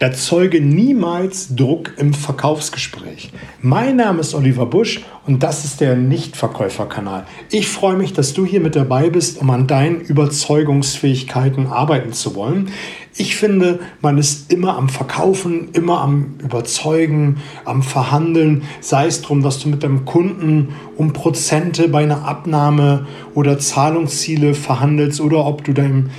Erzeuge 0.00 0.60
niemals 0.60 1.56
Druck 1.56 1.94
im 1.96 2.14
Verkaufsgespräch. 2.14 3.32
Mein 3.60 3.96
Name 3.96 4.20
ist 4.20 4.32
Oliver 4.32 4.66
Busch 4.66 5.00
und 5.26 5.42
das 5.42 5.64
ist 5.64 5.80
der 5.80 5.96
Nichtverkäuferkanal. 5.96 7.26
Ich 7.50 7.66
freue 7.66 7.96
mich, 7.96 8.12
dass 8.12 8.32
du 8.32 8.46
hier 8.46 8.60
mit 8.60 8.76
dabei 8.76 9.10
bist, 9.10 9.40
um 9.40 9.50
an 9.50 9.66
deinen 9.66 10.00
Überzeugungsfähigkeiten 10.00 11.66
arbeiten 11.66 12.12
zu 12.12 12.36
wollen. 12.36 12.70
Ich 13.16 13.34
finde, 13.34 13.80
man 14.00 14.18
ist 14.18 14.52
immer 14.52 14.76
am 14.76 14.88
Verkaufen, 14.88 15.70
immer 15.72 16.00
am 16.00 16.36
Überzeugen, 16.38 17.38
am 17.64 17.82
Verhandeln, 17.82 18.62
sei 18.80 19.06
es 19.06 19.22
darum, 19.22 19.42
dass 19.42 19.58
du 19.58 19.68
mit 19.68 19.82
deinem 19.82 20.04
Kunden 20.04 20.68
um 20.96 21.12
Prozente 21.12 21.88
bei 21.88 22.04
einer 22.04 22.24
Abnahme 22.24 23.08
oder 23.34 23.58
Zahlungsziele 23.58 24.54
verhandelst 24.54 25.20
oder 25.20 25.44
ob 25.44 25.64
du 25.64 25.72
deinem 25.72 26.10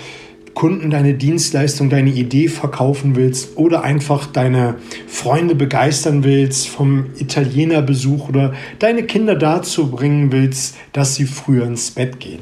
Kunden 0.53 0.89
deine 0.89 1.13
Dienstleistung, 1.13 1.89
deine 1.89 2.09
Idee 2.09 2.47
verkaufen 2.47 3.15
willst 3.15 3.57
oder 3.57 3.83
einfach 3.83 4.25
deine 4.25 4.75
Freunde 5.07 5.55
begeistern 5.55 6.23
willst 6.23 6.67
vom 6.67 7.05
Italienerbesuch 7.17 8.29
oder 8.29 8.53
deine 8.79 9.03
Kinder 9.03 9.35
dazu 9.35 9.89
bringen 9.91 10.31
willst, 10.31 10.75
dass 10.93 11.15
sie 11.15 11.25
früher 11.25 11.65
ins 11.65 11.91
Bett 11.91 12.19
gehen. 12.19 12.39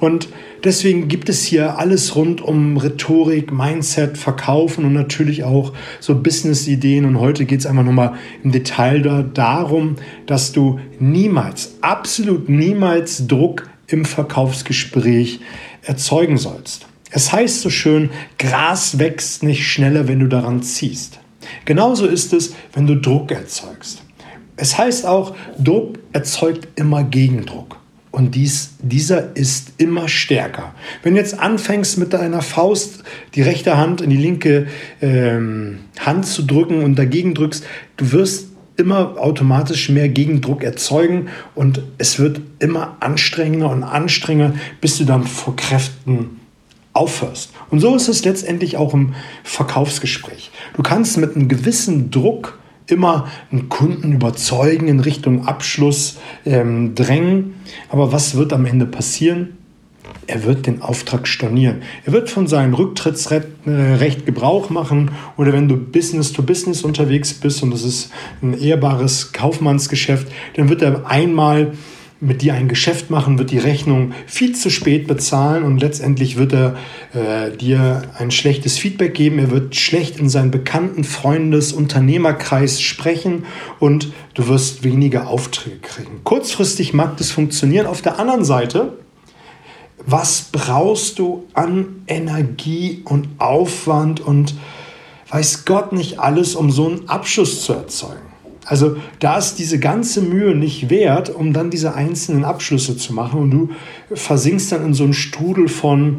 Und 0.00 0.28
deswegen 0.62 1.08
gibt 1.08 1.28
es 1.28 1.44
hier 1.44 1.78
alles 1.78 2.16
rund 2.16 2.40
um 2.40 2.76
Rhetorik, 2.76 3.52
Mindset, 3.52 4.18
Verkaufen 4.18 4.84
und 4.84 4.92
natürlich 4.92 5.44
auch 5.44 5.72
so 6.00 6.14
Business-Ideen. 6.14 7.04
Und 7.04 7.18
heute 7.18 7.44
geht 7.44 7.60
es 7.60 7.66
einfach 7.66 7.84
nochmal 7.84 8.14
im 8.42 8.52
Detail 8.52 9.00
da, 9.02 9.22
darum, 9.22 9.96
dass 10.26 10.52
du 10.52 10.80
niemals, 10.98 11.76
absolut 11.80 12.48
niemals 12.48 13.26
Druck 13.26 13.68
im 13.86 14.04
Verkaufsgespräch 14.04 15.40
erzeugen 15.82 16.38
sollst. 16.38 16.86
Es 17.16 17.32
heißt 17.32 17.60
so 17.60 17.70
schön, 17.70 18.10
Gras 18.40 18.98
wächst 18.98 19.44
nicht 19.44 19.64
schneller, 19.68 20.08
wenn 20.08 20.18
du 20.18 20.26
daran 20.26 20.64
ziehst. 20.64 21.20
Genauso 21.64 22.06
ist 22.06 22.32
es, 22.32 22.56
wenn 22.72 22.88
du 22.88 22.96
Druck 22.96 23.30
erzeugst. 23.30 24.02
Es 24.56 24.76
heißt 24.76 25.06
auch, 25.06 25.36
Druck 25.56 26.00
erzeugt 26.12 26.66
immer 26.74 27.04
Gegendruck. 27.04 27.76
Und 28.10 28.34
dies, 28.34 28.74
dieser 28.80 29.36
ist 29.36 29.74
immer 29.78 30.08
stärker. 30.08 30.74
Wenn 31.04 31.14
du 31.14 31.20
jetzt 31.20 31.38
anfängst 31.38 31.98
mit 31.98 32.12
deiner 32.12 32.42
Faust 32.42 33.04
die 33.36 33.42
rechte 33.42 33.76
Hand 33.76 34.00
in 34.00 34.10
die 34.10 34.16
linke 34.16 34.66
ähm, 35.00 35.84
Hand 36.00 36.26
zu 36.26 36.42
drücken 36.42 36.82
und 36.82 36.96
dagegen 36.96 37.34
drückst, 37.34 37.64
du 37.96 38.10
wirst 38.10 38.48
immer 38.76 39.18
automatisch 39.18 39.88
mehr 39.88 40.08
Gegendruck 40.08 40.64
erzeugen 40.64 41.28
und 41.54 41.80
es 41.96 42.18
wird 42.18 42.40
immer 42.58 42.96
anstrengender 42.98 43.70
und 43.70 43.84
anstrengender, 43.84 44.58
bis 44.80 44.98
du 44.98 45.04
dann 45.04 45.22
vor 45.22 45.54
Kräften 45.54 46.40
aufhörst. 46.94 47.52
Und 47.70 47.80
so 47.80 47.94
ist 47.94 48.08
es 48.08 48.24
letztendlich 48.24 48.76
auch 48.76 48.94
im 48.94 49.14
Verkaufsgespräch. 49.42 50.50
Du 50.74 50.82
kannst 50.82 51.18
mit 51.18 51.36
einem 51.36 51.48
gewissen 51.48 52.10
Druck 52.10 52.58
immer 52.86 53.28
einen 53.50 53.68
Kunden 53.68 54.12
überzeugen, 54.12 54.88
in 54.88 55.00
Richtung 55.00 55.46
Abschluss 55.46 56.18
ähm, 56.46 56.94
drängen. 56.94 57.54
Aber 57.88 58.12
was 58.12 58.36
wird 58.36 58.52
am 58.52 58.66
Ende 58.66 58.86
passieren? 58.86 59.56
Er 60.26 60.44
wird 60.44 60.66
den 60.66 60.80
Auftrag 60.82 61.26
stornieren. 61.26 61.82
Er 62.04 62.12
wird 62.12 62.30
von 62.30 62.46
seinem 62.46 62.74
Rücktrittsrecht 62.74 63.46
äh, 63.66 64.22
Gebrauch 64.24 64.70
machen 64.70 65.10
oder 65.36 65.52
wenn 65.52 65.68
du 65.68 65.76
Business 65.76 66.32
to 66.32 66.42
Business 66.42 66.82
unterwegs 66.82 67.34
bist 67.34 67.62
und 67.62 67.72
das 67.72 67.84
ist 67.84 68.10
ein 68.42 68.58
ehrbares 68.58 69.32
Kaufmannsgeschäft, 69.32 70.28
dann 70.56 70.68
wird 70.68 70.82
er 70.82 71.06
einmal 71.06 71.72
mit 72.24 72.42
dir 72.42 72.54
ein 72.54 72.68
Geschäft 72.68 73.10
machen, 73.10 73.38
wird 73.38 73.50
die 73.50 73.58
Rechnung 73.58 74.12
viel 74.26 74.54
zu 74.54 74.70
spät 74.70 75.06
bezahlen 75.06 75.62
und 75.62 75.80
letztendlich 75.80 76.36
wird 76.36 76.52
er 76.52 76.76
äh, 77.12 77.56
dir 77.56 78.02
ein 78.18 78.30
schlechtes 78.30 78.78
Feedback 78.78 79.14
geben. 79.14 79.38
Er 79.38 79.50
wird 79.50 79.76
schlecht 79.76 80.18
in 80.18 80.28
seinen 80.28 80.50
bekannten 80.50 81.04
Freundes-, 81.04 81.72
Unternehmerkreis 81.72 82.80
sprechen 82.80 83.44
und 83.78 84.12
du 84.34 84.48
wirst 84.48 84.84
weniger 84.84 85.28
Aufträge 85.28 85.78
kriegen. 85.78 86.20
Kurzfristig 86.24 86.94
mag 86.94 87.16
das 87.16 87.30
funktionieren. 87.30 87.86
Auf 87.86 88.02
der 88.02 88.18
anderen 88.18 88.44
Seite, 88.44 88.98
was 90.06 90.48
brauchst 90.52 91.18
du 91.18 91.44
an 91.54 92.02
Energie 92.06 93.02
und 93.04 93.28
Aufwand 93.38 94.20
und 94.20 94.54
weiß 95.30 95.64
Gott 95.64 95.92
nicht 95.92 96.18
alles, 96.18 96.54
um 96.54 96.70
so 96.70 96.88
einen 96.88 97.08
Abschluss 97.08 97.64
zu 97.64 97.72
erzeugen? 97.72 98.33
Also 98.64 98.96
da 99.18 99.36
ist 99.36 99.56
diese 99.56 99.78
ganze 99.78 100.22
Mühe 100.22 100.54
nicht 100.54 100.88
wert, 100.88 101.28
um 101.30 101.52
dann 101.52 101.70
diese 101.70 101.94
einzelnen 101.94 102.44
Abschlüsse 102.44 102.96
zu 102.96 103.12
machen 103.12 103.40
und 103.40 103.50
du 103.50 103.68
versinkst 104.14 104.72
dann 104.72 104.84
in 104.86 104.94
so 104.94 105.04
einen 105.04 105.12
Strudel 105.12 105.68
von, 105.68 106.18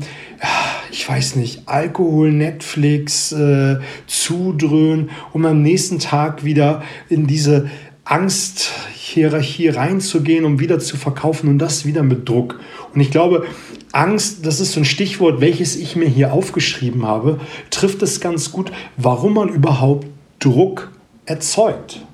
ich 0.91 1.07
weiß 1.07 1.37
nicht, 1.37 1.63
Alkohol, 1.65 2.31
Netflix, 2.31 3.31
äh, 3.31 3.77
Zudröhnen, 4.05 5.09
um 5.33 5.45
am 5.45 5.61
nächsten 5.61 5.99
Tag 5.99 6.43
wieder 6.43 6.83
in 7.09 7.25
diese 7.25 7.69
Angsthierarchie 8.03 9.69
reinzugehen, 9.69 10.45
um 10.45 10.59
wieder 10.59 10.77
zu 10.79 10.97
verkaufen 10.97 11.49
und 11.49 11.57
das 11.57 11.85
wieder 11.85 12.03
mit 12.03 12.29
Druck. 12.29 12.59
Und 12.93 13.01
ich 13.01 13.09
glaube, 13.09 13.45
Angst, 13.91 14.45
das 14.45 14.59
ist 14.59 14.73
so 14.73 14.81
ein 14.81 14.85
Stichwort, 14.85 15.41
welches 15.41 15.75
ich 15.75 15.95
mir 15.95 16.07
hier 16.07 16.33
aufgeschrieben 16.33 17.05
habe, 17.05 17.39
trifft 17.71 18.03
es 18.03 18.19
ganz 18.19 18.51
gut, 18.51 18.71
warum 18.97 19.33
man 19.33 19.49
überhaupt 19.49 20.05
Druck 20.39 20.91
erzeugt. 21.25 22.05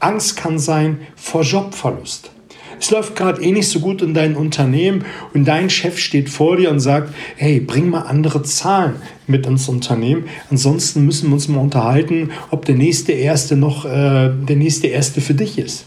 Angst 0.00 0.36
kann 0.36 0.58
sein 0.58 0.98
vor 1.16 1.42
Jobverlust. 1.42 2.30
Es 2.78 2.90
läuft 2.90 3.16
gerade 3.16 3.42
eh 3.42 3.52
nicht 3.52 3.68
so 3.68 3.80
gut 3.80 4.02
in 4.02 4.12
deinem 4.12 4.36
Unternehmen 4.36 5.04
und 5.32 5.46
dein 5.46 5.70
Chef 5.70 5.98
steht 5.98 6.28
vor 6.28 6.56
dir 6.56 6.70
und 6.70 6.80
sagt, 6.80 7.14
hey, 7.36 7.58
bring 7.60 7.88
mal 7.88 8.02
andere 8.02 8.42
Zahlen 8.42 8.96
mit 9.26 9.46
ins 9.46 9.68
Unternehmen. 9.68 10.26
Ansonsten 10.50 11.04
müssen 11.06 11.28
wir 11.30 11.34
uns 11.34 11.48
mal 11.48 11.60
unterhalten, 11.60 12.30
ob 12.50 12.66
der 12.66 12.74
nächste 12.74 13.12
Erste 13.12 13.56
noch 13.56 13.86
äh, 13.86 14.30
der 14.30 14.56
nächste 14.56 14.88
Erste 14.88 15.20
für 15.20 15.34
dich 15.34 15.58
ist. 15.58 15.86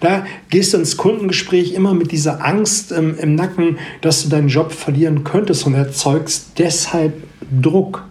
Da 0.00 0.26
gehst 0.50 0.74
du 0.74 0.78
ins 0.78 0.98
Kundengespräch 0.98 1.72
immer 1.72 1.94
mit 1.94 2.12
dieser 2.12 2.44
Angst 2.44 2.92
ähm, 2.92 3.16
im 3.18 3.34
Nacken, 3.34 3.78
dass 4.02 4.22
du 4.22 4.28
deinen 4.28 4.48
Job 4.48 4.72
verlieren 4.72 5.24
könntest 5.24 5.66
und 5.66 5.74
erzeugst 5.74 6.50
deshalb 6.58 7.14
Druck. 7.62 8.04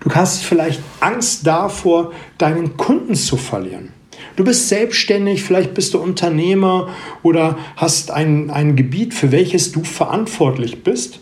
Du 0.00 0.10
hast 0.10 0.42
vielleicht 0.42 0.80
Angst 1.00 1.46
davor, 1.46 2.12
deinen 2.36 2.76
Kunden 2.76 3.14
zu 3.14 3.36
verlieren. 3.36 3.93
Du 4.36 4.44
bist 4.44 4.68
selbstständig, 4.68 5.44
vielleicht 5.44 5.74
bist 5.74 5.94
du 5.94 5.98
Unternehmer 5.98 6.88
oder 7.22 7.56
hast 7.76 8.10
ein, 8.10 8.50
ein 8.50 8.74
Gebiet, 8.74 9.14
für 9.14 9.30
welches 9.30 9.70
du 9.70 9.84
verantwortlich 9.84 10.82
bist. 10.82 11.20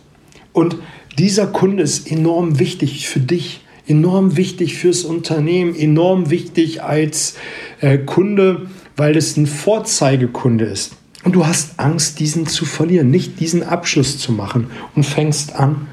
Und 0.52 0.76
dieser 1.18 1.46
Kunde 1.46 1.82
ist 1.82 2.10
enorm 2.10 2.58
wichtig 2.58 3.08
für 3.08 3.20
dich, 3.20 3.60
enorm 3.86 4.36
wichtig 4.36 4.76
fürs 4.76 5.04
Unternehmen, 5.04 5.74
enorm 5.74 6.30
wichtig 6.30 6.82
als 6.82 7.34
äh, 7.80 7.98
Kunde, 7.98 8.70
weil 8.96 9.16
es 9.16 9.36
ein 9.36 9.46
Vorzeigekunde 9.46 10.64
ist. 10.64 10.96
Und 11.24 11.34
du 11.34 11.46
hast 11.46 11.78
Angst, 11.78 12.18
diesen 12.18 12.46
zu 12.46 12.64
verlieren, 12.64 13.10
nicht 13.10 13.40
diesen 13.40 13.62
Abschluss 13.62 14.18
zu 14.18 14.32
machen 14.32 14.70
und 14.96 15.04
fängst 15.04 15.54
an, 15.54 15.86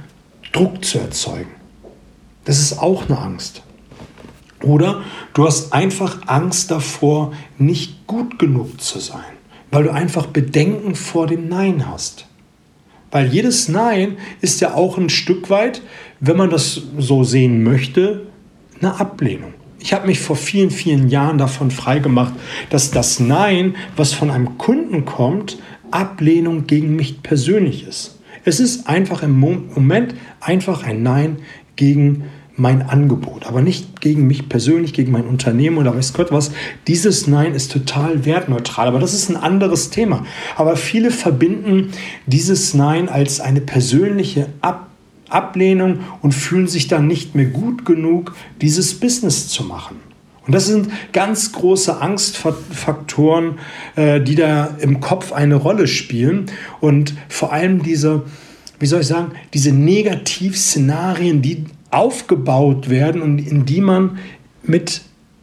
Druck 0.54 0.84
zu 0.84 1.00
erzeugen. 1.00 1.52
Das 2.46 2.60
ist 2.60 2.80
auch 2.80 3.08
eine 3.08 3.20
Angst. 3.20 3.62
Oder 4.64 5.04
du 5.34 5.46
hast 5.46 5.74
einfach 5.74 6.28
Angst 6.28 6.72
davor, 6.72 7.34
nicht 7.58 8.08
gut 8.08 8.40
genug 8.40 8.82
zu 8.82 9.00
sein, 9.00 9.24
weil 9.72 9.84
du 9.84 9.94
einfach 9.94 10.26
Bedenken 10.26 10.96
vor 10.96 11.28
dem 11.28 11.48
Nein 11.48 11.88
hast. 11.90 12.26
Weil 13.12 13.28
jedes 13.28 13.70
Nein 13.70 14.18
ist 14.42 14.62
ja 14.62 14.74
auch 14.74 14.98
ein 14.98 15.10
Stück 15.10 15.50
weit, 15.50 15.82
wenn 16.20 16.38
man 16.38 16.50
das 16.50 16.82
so 16.98 17.24
sehen 17.24 17.64
möchte, 17.64 18.28
eine 18.80 19.00
Ablehnung. 19.00 19.54
Ich 19.80 19.94
habe 19.94 20.08
mich 20.08 20.20
vor 20.20 20.36
vielen, 20.36 20.72
vielen 20.72 21.08
Jahren 21.08 21.38
davon 21.38 21.72
freigemacht, 21.72 22.34
dass 22.70 22.92
das 22.92 23.20
Nein, 23.20 23.76
was 23.96 24.14
von 24.14 24.30
einem 24.30 24.58
Kunden 24.58 25.06
kommt, 25.06 25.58
Ablehnung 25.90 26.68
gegen 26.68 26.96
mich 26.96 27.24
persönlich 27.24 27.88
ist. 27.88 28.20
Es 28.46 28.60
ist 28.60 28.88
einfach 28.88 29.24
im 29.24 29.40
Moment 29.40 30.16
einfach 30.42 30.84
ein 30.84 31.02
Nein 31.02 31.38
gegen 31.76 32.26
mein 32.60 32.82
Angebot, 32.82 33.46
aber 33.46 33.62
nicht 33.62 34.02
gegen 34.02 34.28
mich 34.28 34.50
persönlich, 34.50 34.94
gegen 34.94 35.12
mein 35.12 35.26
Unternehmen 35.26 35.78
oder 35.78 35.96
weiß 35.96 36.14
Gott 36.14 36.32
was. 36.32 36.52
Dieses 36.88 37.28
Nein 37.28 37.54
ist 37.54 37.72
total 37.72 38.26
wertneutral, 38.26 38.88
aber 38.88 39.00
das 39.00 39.14
ist 39.14 39.30
ein 39.30 39.38
anderes 39.38 39.90
Thema. 39.90 40.26
Aber 40.56 40.76
viele 40.76 41.12
verbinden 41.12 41.92
dieses 42.26 42.74
Nein 42.74 43.10
als 43.10 43.40
eine 43.40 43.62
persönliche 43.62 44.48
Ab 44.62 44.88
Ablehnung 45.30 46.00
und 46.24 46.34
fühlen 46.34 46.68
sich 46.68 46.88
dann 46.88 47.06
nicht 47.06 47.36
mehr 47.36 47.46
gut 47.46 47.86
genug, 47.86 48.36
dieses 48.62 49.00
Business 49.00 49.48
zu 49.48 49.64
machen. 49.64 49.98
Und 50.50 50.56
das 50.56 50.66
sind 50.66 50.90
ganz 51.14 51.52
große 51.52 52.02
Angstfaktoren, 52.02 53.60
äh, 53.96 54.20
die 54.20 54.34
da 54.34 54.76
im 54.80 55.00
Kopf 55.00 55.32
eine 55.32 55.54
Rolle 55.54 55.88
spielen. 55.88 56.48
Und 56.80 57.14
vor 57.28 57.54
allem 57.54 57.84
diese, 57.84 58.24
wie 58.80 58.88
soll 58.88 59.02
ich 59.02 59.08
sagen, 59.08 59.34
diese 59.54 59.72
Negativszenarien, 59.72 61.44
die 61.44 61.66
aufgebaut 61.92 62.90
werden 62.90 63.22
und 63.22 63.40
in 63.40 63.66
die 63.66 63.82
man 63.82 64.20
mit 64.64 65.02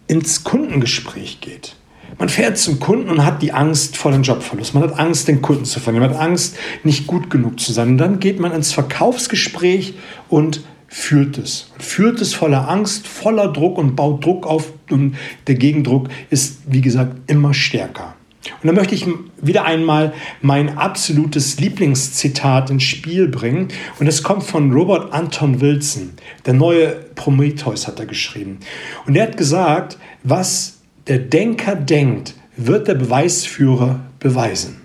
ins 0.08 0.44
Kundengespräch 0.44 1.40
geht. 1.40 1.76
Man 2.19 2.28
fährt 2.28 2.56
zum 2.56 2.81
Kunden 2.81 3.10
und 3.10 3.25
hat 3.25 3.43
die 3.43 3.52
Angst 3.52 3.96
vor 3.96 4.10
dem 4.10 4.22
Jobverlust. 4.22 4.75
Man 4.75 4.84
hat 4.84 4.98
Angst, 4.98 5.28
den 5.28 5.43
Kunden 5.43 5.66
zu 5.66 5.81
verlieren. 5.81 6.08
Man 6.08 6.14
hat 6.16 6.22
Angst, 6.22 6.56
nicht 6.82 7.06
gut 7.06 7.28
genug 7.28 7.60
zu 7.60 7.72
sein. 7.72 7.88
Und 7.88 7.98
dann 7.98 8.20
geht 8.20 8.40
man 8.40 8.52
ins 8.52 8.72
Verkaufsgespräch 8.72 9.94
und 10.28 10.62
führt 10.88 11.37
es. 11.37 11.70
Führt 11.78 12.20
es 12.20 12.32
voller 12.32 12.69
Angst, 12.69 13.06
voller 13.06 13.52
Druck 13.52 13.76
und 13.76 13.96
baut 13.96 14.25
Druck 14.25 14.46
auf 14.46 14.72
und 14.90 15.16
der 15.46 15.56
Gegendruck 15.56 16.08
ist, 16.31 16.60
wie 16.66 16.81
gesagt, 16.81 17.31
immer 17.31 17.52
stärker. 17.52 18.15
Und 18.62 18.66
dann 18.66 18.75
möchte 18.75 18.94
ich 18.94 19.06
wieder 19.40 19.64
einmal 19.64 20.12
mein 20.43 20.76
absolutes 20.78 21.58
Lieblingszitat 21.58 22.70
ins 22.70 22.82
Spiel 22.82 23.28
bringen. 23.28 23.69
Und 23.98 24.06
es 24.06 24.22
kommt 24.22 24.44
von 24.44 24.72
Robert 24.72 25.12
Anton 25.12 25.60
Wilson. 25.60 26.12
Der 26.44 26.54
neue 26.54 26.88
Prometheus 27.14 27.87
hat 27.87 27.98
er 27.98 28.06
geschrieben. 28.06 28.58
Und 29.06 29.16
er 29.16 29.25
hat 29.25 29.37
gesagt, 29.37 29.98
was 30.22 30.78
der 31.06 31.19
Denker 31.19 31.76
denkt, 31.76 32.34
wird 32.56 32.88
der 32.88 32.94
Beweisführer 32.94 34.00
beweisen. 34.19 34.81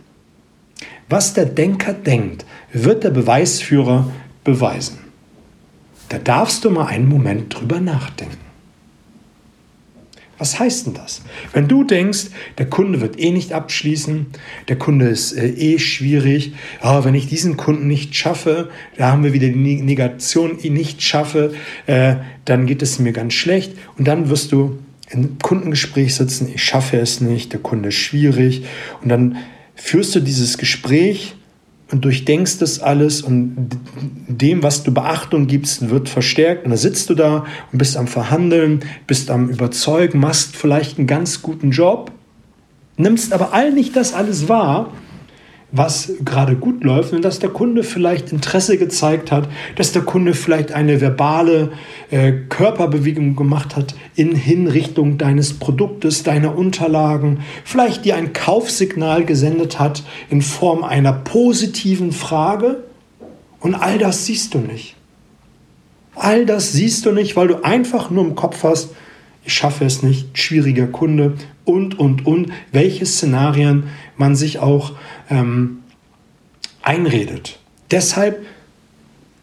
Was 1.09 1.33
der 1.33 1.45
Denker 1.45 1.93
denkt, 1.93 2.45
wird 2.73 3.03
der 3.03 3.09
Beweisführer 3.09 4.09
beweisen. 4.43 4.99
Da 6.09 6.17
darfst 6.17 6.65
du 6.65 6.69
mal 6.69 6.87
einen 6.87 7.07
Moment 7.07 7.53
drüber 7.53 7.79
nachdenken. 7.79 8.40
Was 10.41 10.57
heißt 10.57 10.87
denn 10.87 10.95
das? 10.95 11.21
Wenn 11.53 11.67
du 11.67 11.83
denkst, 11.83 12.31
der 12.57 12.67
Kunde 12.67 12.99
wird 12.99 13.19
eh 13.19 13.29
nicht 13.29 13.53
abschließen, 13.53 14.25
der 14.69 14.75
Kunde 14.75 15.07
ist 15.07 15.33
äh, 15.33 15.49
eh 15.49 15.77
schwierig, 15.77 16.53
oh, 16.81 17.03
wenn 17.03 17.13
ich 17.13 17.27
diesen 17.27 17.57
Kunden 17.57 17.85
nicht 17.85 18.15
schaffe, 18.15 18.71
da 18.97 19.11
haben 19.11 19.23
wir 19.23 19.33
wieder 19.33 19.49
die 19.49 19.83
Negation, 19.83 20.57
ihn 20.57 20.73
nicht 20.73 21.03
schaffe, 21.03 21.53
äh, 21.85 22.15
dann 22.45 22.65
geht 22.65 22.81
es 22.81 22.97
mir 22.97 23.13
ganz 23.13 23.35
schlecht 23.35 23.73
und 23.99 24.07
dann 24.07 24.31
wirst 24.31 24.51
du 24.51 24.79
im 25.11 25.37
Kundengespräch 25.37 26.15
sitzen, 26.15 26.49
ich 26.51 26.63
schaffe 26.63 26.97
es 26.97 27.21
nicht, 27.21 27.53
der 27.53 27.59
Kunde 27.59 27.89
ist 27.89 27.95
schwierig 27.95 28.63
und 29.03 29.09
dann 29.09 29.37
führst 29.75 30.15
du 30.15 30.21
dieses 30.21 30.57
Gespräch 30.57 31.35
und 31.91 32.05
durchdenkst 32.05 32.59
das 32.59 32.79
alles 32.79 33.21
und 33.21 33.77
dem, 34.27 34.63
was 34.63 34.83
du 34.83 34.93
Beachtung 34.93 35.47
gibst, 35.47 35.89
wird 35.89 36.09
verstärkt. 36.09 36.63
Und 36.65 36.71
dann 36.71 36.77
sitzt 36.77 37.09
du 37.09 37.15
da 37.15 37.45
und 37.71 37.77
bist 37.77 37.97
am 37.97 38.07
Verhandeln, 38.07 38.81
bist 39.07 39.29
am 39.29 39.49
Überzeugen, 39.49 40.19
machst 40.19 40.55
vielleicht 40.55 40.97
einen 40.97 41.07
ganz 41.07 41.41
guten 41.41 41.71
Job, 41.71 42.11
nimmst 42.97 43.33
aber 43.33 43.53
all 43.53 43.71
nicht 43.73 43.95
das 43.95 44.13
alles 44.13 44.47
wahr 44.47 44.91
was 45.71 46.11
gerade 46.25 46.55
gut 46.55 46.83
läuft 46.83 47.13
und 47.13 47.23
dass 47.23 47.39
der 47.39 47.49
Kunde 47.49 47.83
vielleicht 47.83 48.31
Interesse 48.31 48.77
gezeigt 48.77 49.31
hat, 49.31 49.47
dass 49.75 49.93
der 49.93 50.01
Kunde 50.01 50.33
vielleicht 50.33 50.73
eine 50.73 50.99
verbale 50.99 51.71
äh, 52.09 52.33
Körperbewegung 52.49 53.37
gemacht 53.37 53.77
hat 53.77 53.95
in 54.15 54.35
Hinrichtung 54.35 55.17
deines 55.17 55.53
Produktes, 55.53 56.23
deiner 56.23 56.57
Unterlagen, 56.57 57.39
vielleicht 57.63 58.03
dir 58.03 58.15
ein 58.15 58.33
Kaufsignal 58.33 59.23
gesendet 59.23 59.79
hat 59.79 60.03
in 60.29 60.41
Form 60.41 60.83
einer 60.83 61.13
positiven 61.13 62.11
Frage 62.11 62.83
und 63.61 63.75
all 63.75 63.97
das 63.97 64.25
siehst 64.25 64.53
du 64.53 64.57
nicht. 64.59 64.95
All 66.15 66.45
das 66.45 66.73
siehst 66.73 67.05
du 67.05 67.13
nicht, 67.13 67.37
weil 67.37 67.47
du 67.47 67.63
einfach 67.63 68.09
nur 68.09 68.25
im 68.25 68.35
Kopf 68.35 68.63
hast, 68.63 68.89
ich 69.45 69.53
schaffe 69.53 69.85
es 69.85 70.03
nicht, 70.03 70.37
schwieriger 70.37 70.87
Kunde 70.87 71.33
und, 71.71 71.97
und, 71.97 72.25
und, 72.25 72.51
welche 72.71 73.05
Szenarien 73.05 73.85
man 74.17 74.35
sich 74.35 74.59
auch 74.59 74.93
ähm, 75.29 75.79
einredet. 76.81 77.59
Deshalb 77.89 78.45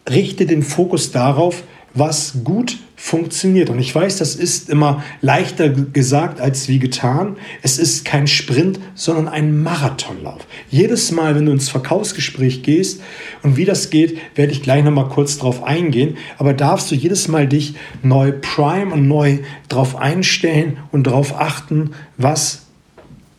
richte 0.09 0.45
den 0.45 0.63
Fokus 0.63 1.11
darauf, 1.11 1.63
was 1.93 2.43
gut 2.43 2.77
funktioniert. 2.99 3.69
Und 3.69 3.79
ich 3.79 3.95
weiß, 3.95 4.17
das 4.17 4.35
ist 4.35 4.69
immer 4.69 5.01
leichter 5.21 5.69
gesagt 5.69 6.41
als 6.41 6.67
wie 6.67 6.79
getan. 6.79 7.37
Es 7.61 7.79
ist 7.79 8.03
kein 8.03 8.27
Sprint, 8.27 8.77
sondern 8.93 9.29
ein 9.29 9.63
Marathonlauf. 9.63 10.45
Jedes 10.69 11.09
Mal, 11.11 11.33
wenn 11.33 11.45
du 11.45 11.53
ins 11.53 11.69
Verkaufsgespräch 11.69 12.61
gehst 12.61 13.01
und 13.41 13.55
wie 13.55 13.63
das 13.63 13.89
geht, 13.89 14.17
werde 14.35 14.51
ich 14.51 14.61
gleich 14.61 14.83
noch 14.83 14.91
mal 14.91 15.07
kurz 15.07 15.37
drauf 15.37 15.63
eingehen. 15.63 16.17
Aber 16.37 16.53
darfst 16.53 16.91
du 16.91 16.95
jedes 16.95 17.29
Mal 17.29 17.47
dich 17.47 17.75
neu 18.03 18.33
prime 18.33 18.93
und 18.93 19.07
neu 19.07 19.39
drauf 19.69 19.95
einstellen 19.95 20.77
und 20.91 21.07
darauf 21.07 21.39
achten, 21.39 21.91
was 22.17 22.63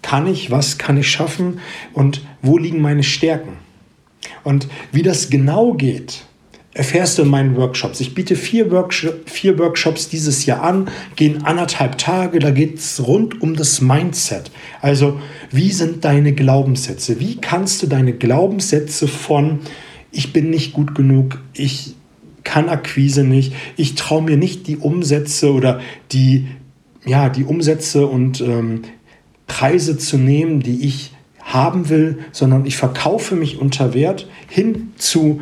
kann 0.00 0.26
ich, 0.26 0.50
was 0.50 0.78
kann 0.78 0.96
ich 0.96 1.10
schaffen 1.10 1.60
und 1.92 2.22
wo 2.40 2.56
liegen 2.56 2.80
meine 2.80 3.02
Stärken. 3.02 3.58
Und 4.42 4.68
wie 4.90 5.02
das 5.02 5.28
genau 5.28 5.74
geht, 5.74 6.24
erfährst 6.72 7.18
du 7.18 7.22
in 7.22 7.28
meinen 7.28 7.56
Workshops. 7.56 8.00
Ich 8.00 8.14
biete 8.14 8.36
vier, 8.36 8.70
Workshop, 8.70 9.28
vier 9.28 9.58
Workshops 9.58 10.08
dieses 10.08 10.46
Jahr 10.46 10.62
an, 10.62 10.88
gehen 11.16 11.44
anderthalb 11.44 11.98
Tage, 11.98 12.38
da 12.38 12.50
geht 12.50 12.78
es 12.78 13.04
rund 13.04 13.40
um 13.42 13.56
das 13.56 13.80
Mindset. 13.80 14.50
Also 14.80 15.20
wie 15.50 15.72
sind 15.72 16.04
deine 16.04 16.32
Glaubenssätze? 16.32 17.18
Wie 17.18 17.36
kannst 17.36 17.82
du 17.82 17.86
deine 17.86 18.12
Glaubenssätze 18.12 19.08
von 19.08 19.60
ich 20.12 20.32
bin 20.32 20.50
nicht 20.50 20.72
gut 20.72 20.94
genug, 20.94 21.38
ich 21.54 21.94
kann 22.42 22.68
Akquise 22.68 23.24
nicht, 23.24 23.52
ich 23.76 23.94
traue 23.94 24.22
mir 24.22 24.36
nicht 24.36 24.66
die 24.66 24.76
Umsätze 24.76 25.52
oder 25.52 25.80
die, 26.12 26.48
ja, 27.04 27.28
die 27.28 27.44
Umsätze 27.44 28.06
und 28.06 28.40
ähm, 28.40 28.82
Preise 29.46 29.98
zu 29.98 30.16
nehmen, 30.16 30.60
die 30.60 30.86
ich 30.86 31.12
haben 31.40 31.88
will, 31.88 32.20
sondern 32.32 32.66
ich 32.66 32.76
verkaufe 32.76 33.34
mich 33.34 33.58
unter 33.58 33.94
Wert 33.94 34.28
hin 34.48 34.92
zu 34.96 35.40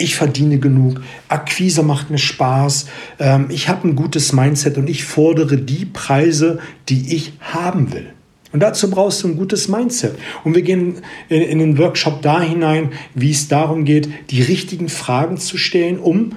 ich 0.00 0.16
verdiene 0.16 0.58
genug, 0.58 1.00
Akquise 1.28 1.82
macht 1.82 2.10
mir 2.10 2.18
Spaß, 2.18 2.86
ähm, 3.18 3.46
ich 3.50 3.68
habe 3.68 3.88
ein 3.88 3.96
gutes 3.96 4.32
Mindset 4.32 4.78
und 4.78 4.88
ich 4.88 5.04
fordere 5.04 5.56
die 5.56 5.84
Preise, 5.84 6.58
die 6.88 7.14
ich 7.14 7.32
haben 7.40 7.92
will. 7.92 8.12
Und 8.52 8.60
dazu 8.60 8.90
brauchst 8.90 9.22
du 9.22 9.28
ein 9.28 9.36
gutes 9.36 9.68
Mindset. 9.68 10.18
Und 10.42 10.56
wir 10.56 10.62
gehen 10.62 10.96
in, 11.28 11.42
in 11.42 11.58
den 11.60 11.78
Workshop 11.78 12.20
da 12.22 12.40
hinein, 12.40 12.90
wie 13.14 13.30
es 13.30 13.46
darum 13.48 13.84
geht, 13.84 14.08
die 14.30 14.42
richtigen 14.42 14.88
Fragen 14.88 15.38
zu 15.38 15.56
stellen, 15.56 15.98
um, 15.98 16.32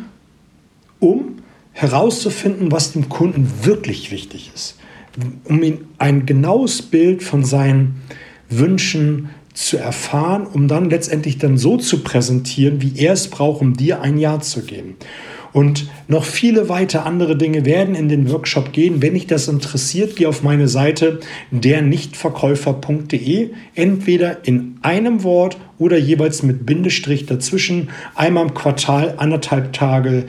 um 1.00 1.38
herauszufinden, 1.72 2.72
was 2.72 2.94
dem 2.94 3.10
Kunden 3.10 3.50
wirklich 3.64 4.12
wichtig 4.12 4.52
ist. 4.54 4.78
Um 5.46 5.64
ihm 5.64 5.80
ein 5.98 6.26
genaues 6.26 6.84
Bild 6.84 7.24
von 7.24 7.44
seinen 7.44 8.02
Wünschen, 8.50 9.30
zu 9.54 9.78
erfahren, 9.78 10.48
um 10.48 10.68
dann 10.68 10.90
letztendlich 10.90 11.38
dann 11.38 11.58
so 11.58 11.78
zu 11.78 12.04
präsentieren, 12.04 12.82
wie 12.82 12.98
er 12.98 13.14
es 13.14 13.30
braucht, 13.30 13.62
um 13.62 13.76
dir 13.76 14.02
ein 14.02 14.18
Ja 14.18 14.40
zu 14.40 14.64
geben. 14.64 14.96
Und 15.54 15.88
noch 16.08 16.26
viele 16.26 16.68
weitere 16.68 17.04
andere 17.04 17.38
Dinge 17.38 17.64
werden 17.64 17.94
in 17.94 18.10
den 18.10 18.32
Workshop 18.32 18.74
gehen. 18.74 19.04
Wenn 19.04 19.14
dich 19.14 19.28
das 19.28 19.48
interessiert, 19.48 20.16
geh 20.16 20.26
auf 20.26 20.42
meine 20.42 20.68
Seite 20.68 21.20
dernichtverkäufer.de. 21.52 23.52
Entweder 23.76 24.48
in 24.48 24.80
einem 24.82 25.24
Wort 25.24 25.58
oder 25.78 25.98
jeweils 25.98 26.42
mit 26.42 26.66
Bindestrich 26.66 27.28
dazwischen. 27.28 27.90
Einmal 28.16 28.48
im 28.48 28.56
Quartal, 28.56 29.14
anderthalb 29.18 29.74
Tage 29.74 30.26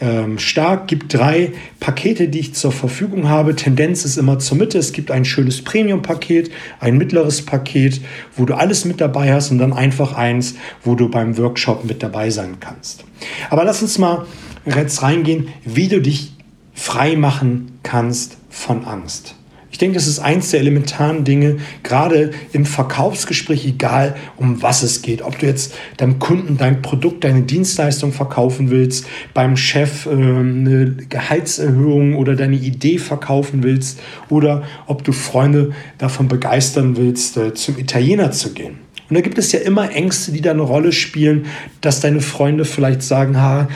ähm, 0.00 0.38
stark. 0.38 0.88
Gibt 0.88 1.14
drei 1.14 1.52
Pakete, 1.80 2.28
die 2.28 2.40
ich 2.40 2.54
zur 2.54 2.72
Verfügung 2.72 3.28
habe. 3.28 3.54
Tendenz 3.54 4.04
ist 4.04 4.16
immer 4.16 4.38
zur 4.38 4.58
Mitte. 4.58 4.78
Es 4.78 4.92
gibt 4.92 5.10
ein 5.10 5.24
schönes 5.24 5.62
Premium-Paket, 5.62 6.50
ein 6.80 6.98
mittleres 6.98 7.44
Paket, 7.44 8.00
wo 8.36 8.44
du 8.44 8.54
alles 8.54 8.84
mit 8.84 9.00
dabei 9.00 9.32
hast 9.32 9.50
und 9.50 9.58
dann 9.58 9.72
einfach 9.72 10.14
eins, 10.14 10.54
wo 10.82 10.94
du 10.94 11.08
beim 11.08 11.36
Workshop 11.38 11.84
mit 11.84 12.02
dabei 12.02 12.30
sein 12.30 12.56
kannst. 12.60 13.04
Aber 13.50 13.64
lass 13.64 13.82
uns 13.82 13.98
mal 13.98 14.26
jetzt 14.66 15.02
reingehen, 15.02 15.48
wie 15.64 15.88
du 15.88 16.00
dich 16.00 16.32
frei 16.74 17.16
machen 17.16 17.78
kannst 17.82 18.36
von 18.50 18.84
Angst. 18.84 19.35
Ich 19.76 19.78
denke, 19.78 19.96
das 19.96 20.06
ist 20.06 20.20
eins 20.20 20.52
der 20.52 20.60
elementaren 20.60 21.24
Dinge, 21.24 21.58
gerade 21.82 22.30
im 22.54 22.64
Verkaufsgespräch, 22.64 23.66
egal 23.66 24.16
um 24.38 24.62
was 24.62 24.82
es 24.82 25.02
geht. 25.02 25.20
Ob 25.20 25.38
du 25.38 25.44
jetzt 25.44 25.74
deinem 25.98 26.18
Kunden 26.18 26.56
dein 26.56 26.80
Produkt, 26.80 27.24
deine 27.24 27.42
Dienstleistung 27.42 28.14
verkaufen 28.14 28.70
willst, 28.70 29.06
beim 29.34 29.58
Chef 29.58 30.06
äh, 30.06 30.12
eine 30.12 30.96
Gehaltserhöhung 31.10 32.16
oder 32.16 32.36
deine 32.36 32.56
Idee 32.56 32.96
verkaufen 32.96 33.62
willst 33.62 34.00
oder 34.30 34.62
ob 34.86 35.04
du 35.04 35.12
Freunde 35.12 35.72
davon 35.98 36.26
begeistern 36.26 36.96
willst, 36.96 37.36
äh, 37.36 37.52
zum 37.52 37.76
Italiener 37.76 38.30
zu 38.30 38.54
gehen. 38.54 38.78
Und 39.10 39.14
da 39.14 39.20
gibt 39.20 39.36
es 39.36 39.52
ja 39.52 39.60
immer 39.60 39.92
Ängste, 39.92 40.32
die 40.32 40.40
da 40.40 40.52
eine 40.52 40.62
Rolle 40.62 40.92
spielen, 40.92 41.46
dass 41.80 42.00
deine 42.00 42.22
Freunde 42.22 42.64
vielleicht 42.64 43.02
sagen, 43.02 43.40
ha, 43.40 43.68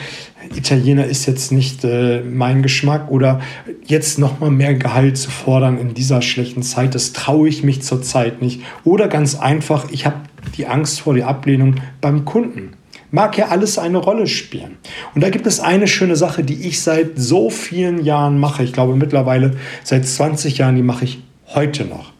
Italiener 0.55 1.05
ist 1.05 1.27
jetzt 1.27 1.53
nicht 1.53 1.85
äh, 1.85 2.23
mein 2.23 2.63
Geschmack 2.63 3.11
oder 3.11 3.41
jetzt 3.87 4.19
noch 4.19 4.41
mal 4.41 4.51
mehr 4.51 4.75
Gehalt 4.75 5.19
zu 5.19 5.31
fordern 5.31 5.79
in 5.79 5.95
dieser 5.95 6.23
schlechten 6.23 6.63
Zeit, 6.63 6.95
das 6.95 7.13
traue 7.13 7.49
ich 7.49 7.63
mich 7.63 7.83
zurzeit 7.83 8.41
nicht. 8.41 8.63
Oder 8.85 9.09
ganz 9.09 9.35
einfach, 9.39 9.91
ich 9.91 10.07
habe 10.07 10.17
die 10.57 10.67
Angst 10.67 11.01
vor 11.01 11.15
der 11.15 11.29
Ablehnung 11.29 11.77
beim 12.01 12.25
Kunden. 12.25 12.73
Mag 13.11 13.37
ja 13.37 13.49
alles 13.49 13.79
eine 13.79 13.99
Rolle 13.99 14.27
spielen. 14.27 14.77
Und 15.15 15.23
da 15.23 15.31
gibt 15.31 15.47
es 15.47 15.59
eine 15.61 15.89
schöne 15.89 16.17
Sache, 16.17 16.45
die 16.45 16.67
ich 16.67 16.81
seit 16.81 17.19
so 17.19 17.51
vielen 17.51 18.05
Jahren 18.05 18.39
mache. 18.39 18.63
Ich 18.63 18.73
glaube 18.73 18.95
mittlerweile 18.95 19.57
seit 19.83 20.07
20 20.07 20.59
Jahren, 20.59 20.77
die 20.77 20.83
mache 20.83 21.05
ich 21.05 21.23
heute 21.49 21.85
noch. 21.85 22.13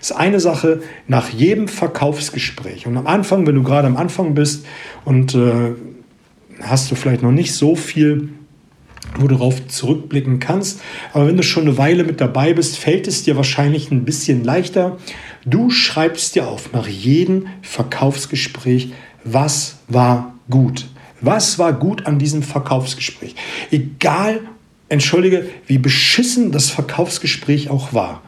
Ist 0.00 0.12
eine 0.12 0.40
Sache 0.40 0.82
nach 1.08 1.30
jedem 1.30 1.66
Verkaufsgespräch. 1.66 2.86
Und 2.86 2.98
am 2.98 3.06
Anfang, 3.06 3.46
wenn 3.46 3.54
du 3.54 3.62
gerade 3.62 3.86
am 3.86 3.96
Anfang 3.96 4.34
bist 4.34 4.66
und 5.06 5.34
äh, 5.34 5.72
hast 6.62 6.90
du 6.90 6.94
vielleicht 6.94 7.22
noch 7.22 7.32
nicht 7.32 7.54
so 7.54 7.76
viel 7.76 8.30
wo 9.18 9.28
du 9.28 9.36
darauf 9.36 9.66
zurückblicken 9.68 10.40
kannst. 10.40 10.80
Aber 11.12 11.26
wenn 11.26 11.36
du 11.36 11.42
schon 11.42 11.64
eine 11.64 11.78
Weile 11.78 12.04
mit 12.04 12.20
dabei 12.20 12.52
bist, 12.54 12.78
fällt 12.78 13.06
es 13.06 13.22
dir 13.22 13.36
wahrscheinlich 13.36 13.90
ein 13.90 14.04
bisschen 14.04 14.44
leichter. 14.44 14.98
Du 15.44 15.70
schreibst 15.70 16.34
dir 16.34 16.48
auf 16.48 16.72
nach 16.72 16.88
jedem 16.88 17.46
Verkaufsgespräch, 17.62 18.92
was 19.24 19.76
war 19.88 20.34
gut, 20.50 20.86
Was 21.20 21.58
war 21.58 21.72
gut 21.72 22.04
an 22.04 22.18
diesem 22.18 22.42
Verkaufsgespräch? 22.42 23.34
Egal, 23.70 24.40
entschuldige, 24.90 25.48
wie 25.66 25.78
beschissen 25.78 26.52
das 26.52 26.68
Verkaufsgespräch 26.68 27.70
auch 27.70 27.94
war. 27.94 28.20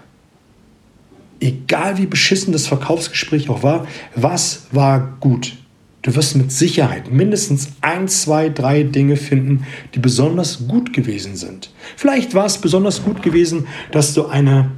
Egal 1.38 1.98
wie 1.98 2.06
beschissen 2.06 2.54
das 2.54 2.66
Verkaufsgespräch 2.66 3.50
auch 3.50 3.62
war, 3.62 3.86
was 4.14 4.68
war 4.72 5.18
gut? 5.20 5.58
Du 6.06 6.14
wirst 6.14 6.36
mit 6.36 6.52
Sicherheit 6.52 7.10
mindestens 7.10 7.70
ein, 7.80 8.06
zwei, 8.06 8.48
drei 8.48 8.84
Dinge 8.84 9.16
finden, 9.16 9.66
die 9.92 9.98
besonders 9.98 10.68
gut 10.68 10.92
gewesen 10.92 11.34
sind. 11.34 11.70
Vielleicht 11.96 12.32
war 12.32 12.46
es 12.46 12.58
besonders 12.58 13.02
gut 13.02 13.24
gewesen, 13.24 13.66
dass 13.90 14.14
du 14.14 14.26
eine 14.26 14.70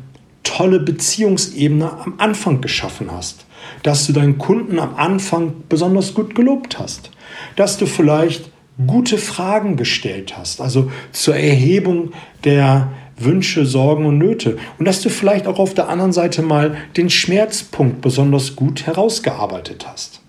tolle 0.43 0.81
Beziehungsebene 0.81 1.93
am 1.99 2.15
Anfang 2.17 2.63
geschaffen 2.63 3.13
hast, 3.13 3.45
dass 3.83 4.07
du 4.07 4.15
deinen 4.15 4.39
Kunden 4.39 4.79
am 4.79 4.95
Anfang 4.97 5.53
besonders 5.69 6.15
gut 6.15 6.35
gelobt 6.35 6.79
hast, 6.79 7.11
dass 7.57 7.77
du 7.77 7.85
vielleicht 7.85 8.51
gute 8.87 9.19
Fragen 9.19 9.77
gestellt 9.77 10.39
hast, 10.39 10.63
also 10.63 10.91
zur 11.13 11.37
Erhebung 11.37 12.13
der 12.45 12.91
Wünsche, 13.19 13.67
Sorgen 13.67 14.07
und 14.07 14.17
Nöte 14.17 14.57
und 14.79 14.87
dass 14.87 15.03
du 15.03 15.11
vielleicht 15.11 15.47
auch 15.47 15.59
auf 15.59 15.75
der 15.75 15.91
anderen 15.91 16.15
Seite 16.15 16.41
mal 16.41 16.79
den 16.97 17.11
Schmerzpunkt 17.11 18.01
besonders 18.01 18.57
gut 18.57 18.87
herausgearbeitet 18.87 19.87
hast. 19.87 20.23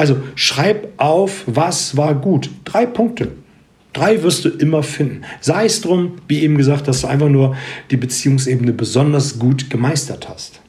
Also 0.00 0.16
schreib 0.34 0.94
auf, 0.96 1.42
was 1.44 1.94
war 1.94 2.14
gut. 2.14 2.48
Drei 2.64 2.86
Punkte. 2.86 3.32
Drei 3.92 4.22
wirst 4.22 4.46
du 4.46 4.48
immer 4.48 4.82
finden. 4.82 5.26
Sei 5.42 5.66
es 5.66 5.82
drum, 5.82 6.12
wie 6.26 6.40
eben 6.40 6.56
gesagt, 6.56 6.88
dass 6.88 7.02
du 7.02 7.06
einfach 7.06 7.28
nur 7.28 7.54
die 7.90 7.98
Beziehungsebene 7.98 8.72
besonders 8.72 9.38
gut 9.38 9.68
gemeistert 9.68 10.26
hast. 10.26 10.62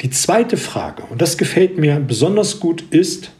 Die 0.00 0.10
zweite 0.10 0.56
Frage, 0.56 1.04
und 1.10 1.22
das 1.22 1.38
gefällt 1.38 1.78
mir 1.78 2.00
besonders 2.00 2.58
gut, 2.58 2.82
ist, 2.90 3.30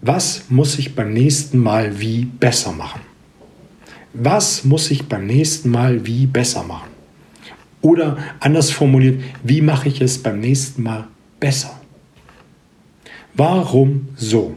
was 0.00 0.44
muss 0.48 0.78
ich 0.78 0.94
beim 0.94 1.12
nächsten 1.12 1.58
Mal 1.58 2.00
wie 2.00 2.24
besser 2.24 2.72
machen? 2.72 3.02
Was 4.14 4.64
muss 4.64 4.90
ich 4.90 5.06
beim 5.06 5.26
nächsten 5.26 5.68
Mal 5.68 6.06
wie 6.06 6.24
besser 6.24 6.62
machen? 6.62 6.88
Oder 7.82 8.16
anders 8.40 8.70
formuliert, 8.70 9.20
wie 9.42 9.60
mache 9.60 9.88
ich 9.90 10.00
es 10.00 10.16
beim 10.16 10.40
nächsten 10.40 10.82
Mal 10.82 11.08
besser? 11.38 11.81
Warum 13.34 14.08
so? 14.16 14.54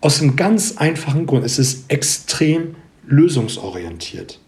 Aus 0.00 0.20
einem 0.20 0.36
ganz 0.36 0.76
einfachen 0.78 1.26
Grund. 1.26 1.44
Es 1.44 1.58
ist 1.58 1.90
extrem 1.90 2.74
lösungsorientiert. 3.06 4.40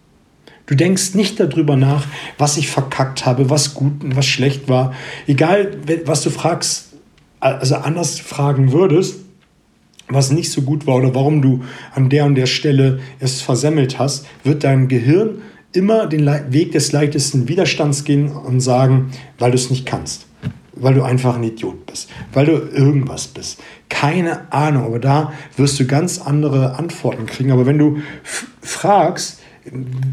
Du 0.67 0.75
denkst 0.75 1.14
nicht 1.14 1.38
darüber 1.38 1.76
nach, 1.76 2.07
was 2.38 2.57
ich 2.57 2.69
verkackt 2.69 3.26
habe, 3.26 3.50
was 3.50 3.75
gut 3.75 4.02
und 4.02 4.17
was 4.17 4.26
schlecht 4.26 4.69
war. 4.69 4.95
Egal, 5.26 5.76
was 6.05 6.23
du 6.23 6.31
fragst, 6.31 6.93
also 7.41 7.76
anders 7.76 8.21
fragen 8.21 8.73
würdest, 8.73 9.17
was 10.09 10.31
nicht 10.31 10.50
so 10.50 10.62
gut 10.62 10.87
war 10.87 10.97
oder 10.97 11.14
warum 11.14 11.43
du 11.43 11.64
an 11.95 12.09
der 12.09 12.25
und 12.25 12.35
der 12.35 12.47
Stelle 12.47 13.00
es 13.19 13.41
versemmelt 13.41 13.99
hast, 13.99 14.26
wird 14.45 14.64
dein 14.64 14.88
Gehirn 14.88 15.43
immer 15.73 16.07
den 16.07 16.26
Weg 16.52 16.73
des 16.73 16.93
leichtesten 16.93 17.49
Widerstands 17.49 18.05
gehen 18.05 18.31
und 18.31 18.61
sagen, 18.61 19.11
weil 19.38 19.50
du 19.50 19.57
es 19.57 19.71
nicht 19.71 19.87
kannst 19.87 20.26
weil 20.75 20.95
du 20.95 21.02
einfach 21.02 21.37
ein 21.37 21.43
Idiot 21.43 21.87
bist, 21.87 22.09
weil 22.33 22.47
du 22.47 22.52
irgendwas 22.52 23.26
bist. 23.26 23.61
Keine 23.88 24.52
Ahnung, 24.52 24.85
aber 24.85 24.99
da 24.99 25.33
wirst 25.57 25.79
du 25.79 25.87
ganz 25.87 26.21
andere 26.21 26.76
Antworten 26.76 27.26
kriegen. 27.26 27.52
Aber 27.52 27.67
wenn 27.67 27.79
du 27.79 27.99
fragst, 28.61 29.41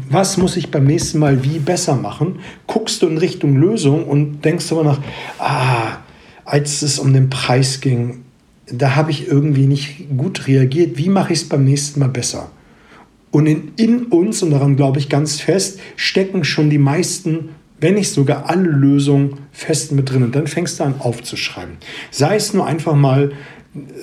was 0.08 0.36
muss 0.36 0.56
ich 0.56 0.70
beim 0.70 0.84
nächsten 0.84 1.18
Mal 1.18 1.44
wie 1.44 1.58
besser 1.58 1.96
machen, 1.96 2.40
guckst 2.66 3.02
du 3.02 3.08
in 3.08 3.18
Richtung 3.18 3.56
Lösung 3.56 4.06
und 4.06 4.44
denkst 4.44 4.70
aber 4.70 4.84
nach, 4.84 5.00
ah, 5.38 5.98
als 6.44 6.82
es 6.82 6.98
um 6.98 7.12
den 7.12 7.30
Preis 7.30 7.80
ging, 7.80 8.22
da 8.66 8.94
habe 8.94 9.10
ich 9.10 9.26
irgendwie 9.26 9.66
nicht 9.66 10.06
gut 10.16 10.46
reagiert. 10.46 10.98
Wie 10.98 11.08
mache 11.08 11.32
ich 11.32 11.40
es 11.40 11.48
beim 11.48 11.64
nächsten 11.64 12.00
Mal 12.00 12.08
besser? 12.08 12.50
Und 13.32 13.46
in, 13.46 13.72
in 13.76 14.06
uns, 14.06 14.42
und 14.42 14.50
daran 14.50 14.76
glaube 14.76 14.98
ich 14.98 15.08
ganz 15.08 15.40
fest, 15.40 15.80
stecken 15.96 16.44
schon 16.44 16.70
die 16.70 16.78
meisten 16.78 17.50
wenn 17.80 17.94
nicht 17.94 18.10
sogar 18.10 18.48
alle 18.48 18.68
Lösungen 18.68 19.38
fest 19.52 19.92
mit 19.92 20.10
drin. 20.10 20.22
Und 20.22 20.34
dann 20.34 20.46
fängst 20.46 20.80
du 20.80 20.84
an 20.84 20.94
aufzuschreiben. 20.98 21.76
Sei 22.10 22.36
es 22.36 22.54
nur 22.54 22.66
einfach 22.66 22.94
mal 22.94 23.32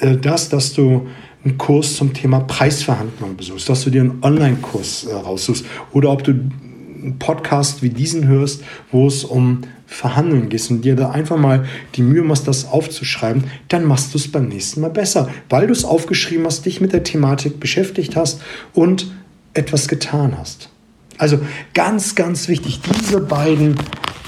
äh, 0.01 0.17
das, 0.17 0.49
dass 0.49 0.73
du 0.73 1.07
einen 1.43 1.57
Kurs 1.57 1.95
zum 1.95 2.13
Thema 2.13 2.41
Preisverhandlung 2.41 3.37
besuchst, 3.37 3.69
dass 3.69 3.83
du 3.83 3.89
dir 3.89 4.01
einen 4.01 4.19
Online-Kurs 4.21 5.05
äh, 5.05 5.13
raussuchst 5.13 5.65
oder 5.93 6.11
ob 6.11 6.23
du 6.23 6.31
einen 6.31 7.19
Podcast 7.19 7.81
wie 7.83 7.89
diesen 7.89 8.27
hörst, 8.27 8.63
wo 8.91 9.07
es 9.07 9.23
um 9.23 9.61
Verhandeln 9.85 10.49
geht 10.49 10.69
und 10.69 10.83
dir 10.83 10.95
da 10.95 11.11
einfach 11.11 11.37
mal 11.37 11.65
die 11.95 12.01
Mühe 12.01 12.23
machst, 12.23 12.47
das 12.47 12.67
aufzuschreiben, 12.67 13.45
dann 13.69 13.85
machst 13.85 14.13
du 14.13 14.17
es 14.17 14.29
beim 14.29 14.49
nächsten 14.49 14.81
Mal 14.81 14.89
besser, 14.89 15.29
weil 15.49 15.67
du 15.67 15.73
es 15.73 15.85
aufgeschrieben 15.85 16.45
hast, 16.45 16.65
dich 16.65 16.81
mit 16.81 16.91
der 16.91 17.03
Thematik 17.03 17.59
beschäftigt 17.59 18.15
hast 18.17 18.41
und 18.73 19.09
etwas 19.53 19.87
getan 19.87 20.37
hast. 20.37 20.69
Also 21.17 21.39
ganz, 21.73 22.15
ganz 22.15 22.47
wichtig, 22.47 22.81
diese 22.81 23.21
beiden 23.21 23.75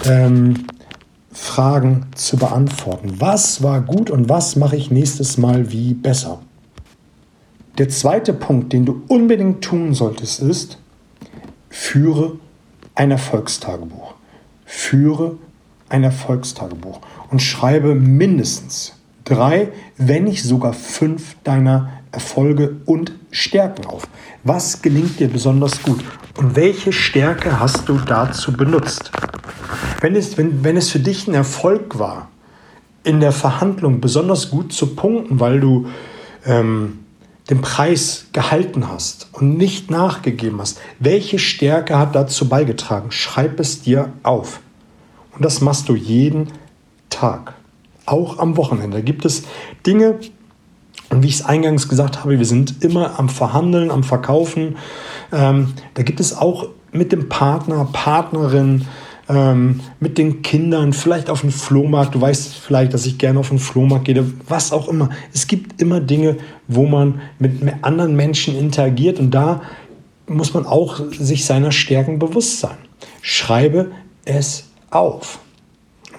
ähm, 0.05 0.65
Fragen 1.31 2.07
zu 2.15 2.37
beantworten. 2.37 3.15
Was 3.19 3.61
war 3.61 3.81
gut 3.81 4.09
und 4.09 4.29
was 4.29 4.55
mache 4.55 4.75
ich 4.75 4.91
nächstes 4.91 5.37
Mal 5.37 5.71
wie 5.71 5.93
besser? 5.93 6.41
Der 7.77 7.89
zweite 7.89 8.33
Punkt, 8.33 8.73
den 8.73 8.85
du 8.85 9.03
unbedingt 9.07 9.63
tun 9.63 9.93
solltest, 9.93 10.41
ist, 10.41 10.79
führe 11.69 12.33
ein 12.95 13.11
Erfolgstagebuch. 13.11 14.15
Führe 14.65 15.37
ein 15.87 16.03
Erfolgstagebuch 16.03 16.99
und 17.31 17.41
schreibe 17.41 17.95
mindestens 17.95 18.93
drei, 19.23 19.69
wenn 19.97 20.25
nicht 20.25 20.43
sogar 20.43 20.73
fünf 20.73 21.35
deiner 21.43 21.89
Erfolge 22.11 22.77
und 22.85 23.11
Stärken 23.31 23.85
auf. 23.85 24.07
Was 24.43 24.81
gelingt 24.81 25.19
dir 25.19 25.27
besonders 25.27 25.83
gut 25.83 26.03
und 26.37 26.55
welche 26.55 26.91
Stärke 26.91 27.59
hast 27.59 27.87
du 27.89 27.97
dazu 27.97 28.53
benutzt? 28.53 29.11
Wenn 30.01 30.15
es, 30.15 30.37
wenn, 30.37 30.63
wenn 30.63 30.77
es 30.77 30.89
für 30.89 30.99
dich 30.99 31.27
ein 31.27 31.33
Erfolg 31.33 31.99
war, 31.99 32.29
in 33.03 33.19
der 33.19 33.31
Verhandlung 33.31 34.01
besonders 34.01 34.49
gut 34.49 34.73
zu 34.73 34.95
punkten, 34.95 35.39
weil 35.39 35.59
du 35.59 35.87
ähm, 36.45 36.99
den 37.49 37.61
Preis 37.61 38.27
gehalten 38.31 38.87
hast 38.87 39.29
und 39.33 39.57
nicht 39.57 39.89
nachgegeben 39.89 40.59
hast, 40.59 40.79
welche 40.99 41.39
Stärke 41.39 41.97
hat 41.97 42.15
dazu 42.15 42.47
beigetragen? 42.47 43.11
Schreib 43.11 43.59
es 43.59 43.81
dir 43.81 44.13
auf. 44.23 44.59
Und 45.35 45.43
das 45.43 45.61
machst 45.61 45.89
du 45.89 45.95
jeden 45.95 46.47
Tag, 47.09 47.53
auch 48.05 48.39
am 48.39 48.57
Wochenende. 48.57 48.97
Da 48.97 49.01
gibt 49.01 49.25
es 49.25 49.43
Dinge, 49.85 50.19
und 51.09 51.23
wie 51.23 51.27
ich 51.27 51.35
es 51.35 51.45
eingangs 51.45 51.87
gesagt 51.87 52.19
habe, 52.19 52.37
wir 52.37 52.45
sind 52.45 52.83
immer 52.83 53.19
am 53.19 53.29
Verhandeln, 53.29 53.91
am 53.91 54.03
Verkaufen. 54.03 54.77
Ähm, 55.31 55.73
da 55.95 56.03
gibt 56.03 56.19
es 56.19 56.37
auch 56.37 56.67
mit 56.91 57.11
dem 57.11 57.29
Partner, 57.29 57.87
Partnerin, 57.91 58.85
ähm, 59.27 59.79
mit 59.99 60.17
den 60.17 60.41
Kindern, 60.41 60.93
vielleicht 60.93 61.29
auf 61.29 61.41
dem 61.41 61.51
Flohmarkt. 61.51 62.15
Du 62.15 62.21
weißt 62.21 62.55
vielleicht, 62.55 62.93
dass 62.93 63.05
ich 63.05 63.17
gerne 63.17 63.39
auf 63.39 63.49
den 63.49 63.59
Flohmarkt 63.59 64.05
gehe, 64.05 64.25
was 64.47 64.71
auch 64.71 64.87
immer. 64.87 65.09
Es 65.33 65.47
gibt 65.47 65.81
immer 65.81 65.99
Dinge, 65.99 66.37
wo 66.67 66.85
man 66.85 67.21
mit, 67.37 67.63
mit 67.63 67.75
anderen 67.83 68.15
Menschen 68.15 68.57
interagiert 68.57 69.19
und 69.19 69.31
da 69.31 69.61
muss 70.27 70.53
man 70.53 70.65
auch 70.65 71.01
sich 71.11 71.45
seiner 71.45 71.71
Stärken 71.71 72.19
bewusst 72.19 72.59
sein. 72.59 72.77
Schreibe 73.21 73.91
es 74.25 74.65
auf. 74.91 75.39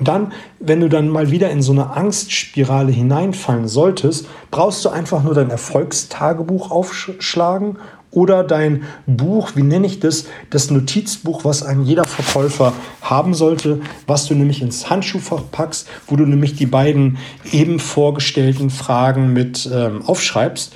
Dann, 0.01 0.33
wenn 0.59 0.81
du 0.81 0.89
dann 0.89 1.09
mal 1.09 1.31
wieder 1.31 1.51
in 1.51 1.63
so 1.63 1.73
eine 1.73 1.91
Angstspirale 1.91 2.91
hineinfallen 2.91 3.69
solltest, 3.69 4.27
brauchst 4.51 4.85
du 4.85 4.89
einfach 4.89 5.23
nur 5.23 5.35
dein 5.35 5.51
Erfolgstagebuch 5.51 6.71
aufschlagen 6.71 7.77
oder 8.11 8.43
dein 8.43 8.85
Buch, 9.07 9.53
wie 9.55 9.63
nenne 9.63 9.87
ich 9.87 10.01
das, 10.01 10.27
das 10.49 10.71
Notizbuch, 10.71 11.45
was 11.45 11.63
ein 11.63 11.85
jeder 11.85 12.05
Verkäufer 12.05 12.73
haben 13.03 13.35
sollte, 13.35 13.81
was 14.07 14.27
du 14.27 14.35
nämlich 14.35 14.63
ins 14.63 14.91
Handschuhfach 14.91 15.45
packst, 15.53 15.87
wo 16.09 16.17
du 16.17 16.25
nämlich 16.25 16.55
die 16.55 16.67
beiden 16.67 17.19
eben 17.53 17.79
vorgestellten 17.79 18.71
Fragen 18.71 19.33
mit 19.33 19.71
ähm, 19.73 20.03
aufschreibst. 20.03 20.73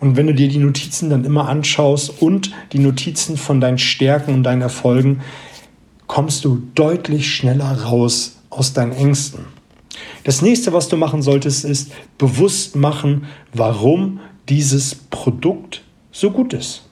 Und 0.00 0.16
wenn 0.16 0.26
du 0.26 0.34
dir 0.34 0.48
die 0.48 0.58
Notizen 0.58 1.10
dann 1.10 1.24
immer 1.24 1.48
anschaust 1.48 2.20
und 2.20 2.50
die 2.72 2.80
Notizen 2.80 3.36
von 3.36 3.60
deinen 3.60 3.78
Stärken 3.78 4.34
und 4.34 4.42
deinen 4.42 4.62
Erfolgen, 4.62 5.20
kommst 6.06 6.44
du 6.44 6.62
deutlich 6.74 7.32
schneller 7.32 7.82
raus 7.82 8.36
aus 8.56 8.72
deinen 8.72 8.92
Ängsten. 8.92 9.46
Das 10.24 10.42
nächste, 10.42 10.72
was 10.72 10.88
du 10.88 10.96
machen 10.96 11.22
solltest, 11.22 11.64
ist 11.64 11.92
bewusst 12.18 12.76
machen, 12.76 13.26
warum 13.52 14.20
dieses 14.48 14.94
Produkt 14.94 15.82
so 16.10 16.30
gut 16.30 16.52
ist. 16.52 16.82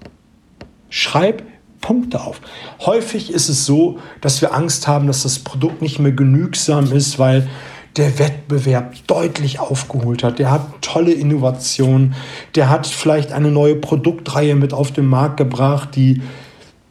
Schreib 0.88 1.42
Punkte 1.80 2.20
auf. 2.20 2.40
Häufig 2.80 3.32
ist 3.32 3.48
es 3.48 3.66
so, 3.66 3.98
dass 4.20 4.40
wir 4.40 4.54
Angst 4.54 4.86
haben, 4.86 5.06
dass 5.06 5.24
das 5.24 5.40
Produkt 5.40 5.82
nicht 5.82 5.98
mehr 5.98 6.12
genügsam 6.12 6.92
ist, 6.92 7.18
weil 7.18 7.48
der 7.96 8.18
Wettbewerb 8.18 8.94
deutlich 9.06 9.60
aufgeholt 9.60 10.24
hat. 10.24 10.38
Der 10.38 10.50
hat 10.50 10.80
tolle 10.80 11.12
Innovationen. 11.12 12.14
Der 12.54 12.70
hat 12.70 12.86
vielleicht 12.86 13.32
eine 13.32 13.50
neue 13.50 13.76
Produktreihe 13.76 14.54
mit 14.54 14.72
auf 14.72 14.92
den 14.92 15.06
Markt 15.06 15.36
gebracht, 15.36 15.90
die 15.96 16.22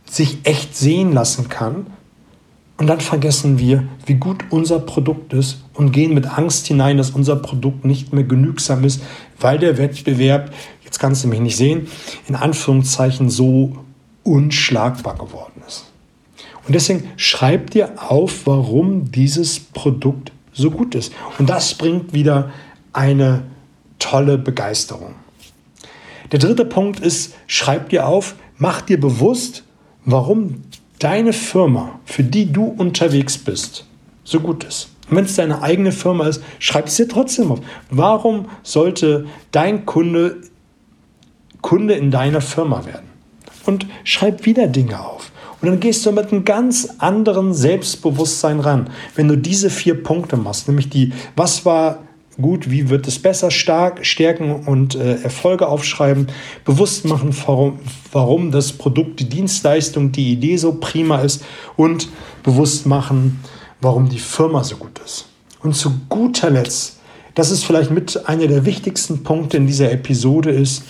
sich 0.05 0.39
echt 0.43 0.75
sehen 0.75 1.13
lassen 1.13 1.49
kann. 1.49 1.87
Und 2.81 2.87
dann 2.87 2.99
vergessen 2.99 3.59
wir, 3.59 3.87
wie 4.07 4.15
gut 4.15 4.43
unser 4.49 4.79
Produkt 4.79 5.33
ist 5.33 5.59
und 5.75 5.91
gehen 5.91 6.15
mit 6.15 6.25
Angst 6.25 6.65
hinein, 6.65 6.97
dass 6.97 7.11
unser 7.11 7.35
Produkt 7.35 7.85
nicht 7.85 8.11
mehr 8.11 8.23
genügsam 8.23 8.83
ist, 8.83 9.03
weil 9.39 9.59
der 9.59 9.77
Wettbewerb 9.77 10.51
jetzt 10.83 10.97
kannst 10.97 11.23
du 11.23 11.27
mich 11.27 11.39
nicht 11.39 11.57
sehen, 11.57 11.85
in 12.27 12.33
Anführungszeichen 12.33 13.29
so 13.29 13.77
unschlagbar 14.23 15.13
geworden 15.13 15.61
ist. 15.67 15.91
Und 16.65 16.73
deswegen 16.73 17.03
schreib 17.17 17.69
dir 17.69 18.01
auf, 18.01 18.47
warum 18.47 19.11
dieses 19.11 19.59
Produkt 19.59 20.31
so 20.51 20.71
gut 20.71 20.95
ist. 20.95 21.13
Und 21.37 21.51
das 21.51 21.75
bringt 21.75 22.13
wieder 22.13 22.49
eine 22.93 23.43
tolle 23.99 24.39
Begeisterung. 24.39 25.13
Der 26.31 26.39
dritte 26.39 26.65
Punkt 26.65 26.99
ist, 26.99 27.35
schreib 27.45 27.89
dir 27.89 28.07
auf, 28.07 28.33
mach 28.57 28.81
dir 28.81 28.99
bewusst, 28.99 29.65
warum 30.03 30.63
deine 31.01 31.33
Firma, 31.33 31.99
für 32.05 32.23
die 32.23 32.51
du 32.51 32.63
unterwegs 32.63 33.37
bist, 33.37 33.85
so 34.23 34.39
gut 34.39 34.63
ist. 34.63 34.89
Und 35.09 35.17
wenn 35.17 35.25
es 35.25 35.35
deine 35.35 35.61
eigene 35.61 35.91
Firma 35.91 36.27
ist, 36.27 36.41
schreib 36.59 36.87
es 36.87 36.95
dir 36.95 37.07
trotzdem 37.07 37.51
auf. 37.51 37.59
Warum 37.89 38.45
sollte 38.63 39.25
dein 39.51 39.85
Kunde 39.85 40.37
Kunde 41.61 41.93
in 41.93 42.09
deiner 42.09 42.41
Firma 42.41 42.85
werden? 42.85 43.07
Und 43.65 43.85
schreib 44.03 44.45
wieder 44.45 44.67
Dinge 44.67 44.99
auf. 44.99 45.31
Und 45.61 45.67
dann 45.67 45.79
gehst 45.79 46.05
du 46.05 46.11
mit 46.11 46.31
einem 46.31 46.43
ganz 46.43 46.95
anderen 46.97 47.53
Selbstbewusstsein 47.53 48.59
ran, 48.59 48.89
wenn 49.15 49.27
du 49.27 49.37
diese 49.37 49.69
vier 49.69 50.01
Punkte 50.01 50.37
machst, 50.37 50.67
nämlich 50.67 50.89
die, 50.89 51.13
was 51.35 51.65
war 51.65 51.99
gut, 52.41 52.69
wie 52.69 52.89
wird 52.89 53.07
es 53.07 53.19
besser, 53.19 53.51
stark, 53.51 54.05
stärken 54.05 54.51
und 54.65 54.95
äh, 54.95 55.21
Erfolge 55.21 55.67
aufschreiben, 55.67 56.27
bewusst 56.65 57.05
machen, 57.05 57.35
warum, 57.45 57.79
warum 58.11 58.51
das 58.51 58.73
Produkt, 58.73 59.19
die 59.19 59.29
Dienstleistung, 59.29 60.11
die 60.11 60.31
Idee 60.31 60.57
so 60.57 60.73
prima 60.73 61.19
ist 61.21 61.43
und 61.77 62.09
bewusst 62.43 62.85
machen, 62.85 63.39
warum 63.81 64.09
die 64.09 64.19
Firma 64.19 64.63
so 64.63 64.77
gut 64.77 64.99
ist. 65.03 65.27
Und 65.61 65.75
zu 65.75 65.93
guter 66.09 66.49
Letzt, 66.49 66.99
das 67.35 67.51
ist 67.51 67.63
vielleicht 67.63 67.91
mit 67.91 68.27
einer 68.27 68.47
der 68.47 68.65
wichtigsten 68.65 69.23
Punkte 69.23 69.57
in 69.57 69.67
dieser 69.67 69.91
Episode 69.91 70.51
ist, 70.51 70.83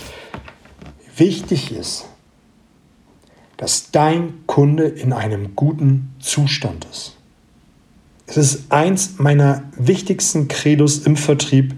wichtig 1.15 1.71
ist, 1.71 2.05
dass 3.57 3.91
dein 3.91 4.45
Kunde 4.47 4.85
in 4.85 5.13
einem 5.13 5.55
guten 5.55 6.15
Zustand 6.19 6.87
ist. 6.91 7.17
Es 8.31 8.37
ist 8.37 8.71
eins 8.71 9.15
meiner 9.17 9.63
wichtigsten 9.75 10.47
Credos 10.47 10.99
im 10.99 11.17
Vertrieb. 11.17 11.75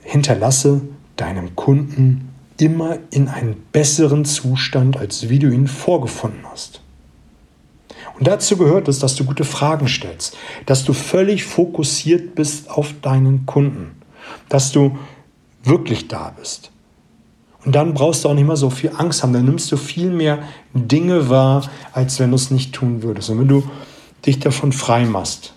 Hinterlasse 0.00 0.80
deinem 1.16 1.54
Kunden 1.56 2.32
immer 2.58 2.96
in 3.10 3.28
einen 3.28 3.56
besseren 3.70 4.24
Zustand, 4.24 4.96
als 4.96 5.28
wie 5.28 5.38
du 5.38 5.50
ihn 5.50 5.68
vorgefunden 5.68 6.40
hast. 6.50 6.80
Und 8.18 8.26
dazu 8.26 8.56
gehört 8.56 8.88
es, 8.88 8.98
dass 8.98 9.14
du 9.14 9.24
gute 9.24 9.44
Fragen 9.44 9.88
stellst, 9.88 10.38
dass 10.64 10.84
du 10.84 10.94
völlig 10.94 11.44
fokussiert 11.44 12.34
bist 12.34 12.70
auf 12.70 12.94
deinen 13.02 13.44
Kunden, 13.44 14.00
dass 14.48 14.72
du 14.72 14.96
wirklich 15.64 16.08
da 16.08 16.32
bist, 16.34 16.70
und 17.66 17.74
dann 17.74 17.92
brauchst 17.92 18.24
du 18.24 18.28
auch 18.30 18.34
nicht 18.34 18.46
mehr 18.46 18.56
so 18.56 18.68
viel 18.68 18.92
Angst 18.96 19.22
haben. 19.22 19.32
Dann 19.32 19.46
nimmst 19.46 19.72
du 19.72 19.78
viel 19.78 20.10
mehr 20.10 20.40
Dinge 20.74 21.30
wahr, 21.30 21.70
als 21.92 22.20
wenn 22.20 22.30
du 22.30 22.36
es 22.36 22.50
nicht 22.50 22.74
tun 22.74 23.02
würdest. 23.02 23.30
Und 23.30 23.40
wenn 23.40 23.48
du 23.48 23.62
dich 24.26 24.38
davon 24.38 24.72
frei 24.72 25.04
machst. 25.04 25.54